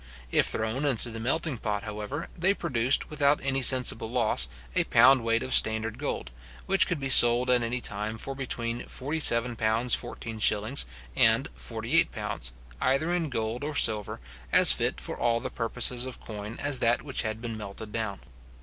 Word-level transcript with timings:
If 0.31 0.47
thrown 0.47 0.83
into 0.83 1.11
the 1.11 1.19
melting 1.19 1.59
pot, 1.59 1.83
however, 1.83 2.27
they 2.35 2.55
produced, 2.55 3.11
without 3.11 3.39
any 3.43 3.61
sensible 3.61 4.09
loss, 4.09 4.49
a 4.75 4.85
pound 4.85 5.23
weight 5.23 5.43
of 5.43 5.53
standard 5.53 5.99
gold, 5.99 6.31
which 6.65 6.87
could 6.87 6.99
be 6.99 7.07
sold 7.07 7.51
at 7.51 7.61
any 7.61 7.81
time 7.81 8.17
for 8.17 8.33
between 8.33 8.81
£47:14s. 8.85 10.85
and 11.15 11.49
£48, 11.55 12.51
either 12.81 13.13
in 13.13 13.29
gold 13.29 13.63
or 13.63 13.75
silver, 13.75 14.19
as 14.51 14.73
fit 14.73 14.99
for 14.99 15.15
all 15.15 15.39
the 15.39 15.51
purposes 15.51 16.07
of 16.07 16.19
coin 16.19 16.57
as 16.59 16.79
that 16.79 17.03
which 17.03 17.21
had 17.21 17.39
been 17.39 17.55
melted 17.55 17.91
down. 17.91 18.21